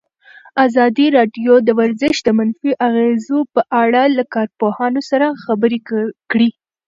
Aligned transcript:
ازادي 0.65 1.07
راډیو 1.17 1.53
د 1.67 1.69
ورزش 1.79 2.15
د 2.23 2.29
منفي 2.37 2.71
اغېزو 2.87 3.39
په 3.53 3.61
اړه 3.83 4.01
له 4.17 4.23
کارپوهانو 4.33 4.99
سره 5.09 5.27
خبرې 5.43 5.79
کړي. 6.31 6.49